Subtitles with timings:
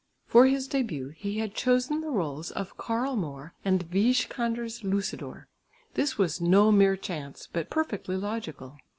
[0.25, 5.45] For his début he had chosen the rôles of Karl Moor and Wijkander's Lucidor.
[5.93, 8.77] This was no mere chance but perfectly logical.